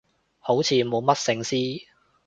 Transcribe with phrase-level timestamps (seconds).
[0.39, 1.83] 好似冇乜聖詩